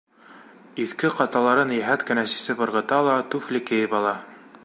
[0.85, 4.19] Иҫке ҡаталарын йәһәт кенә сисеп ырғыта ла туфли кейеп ала.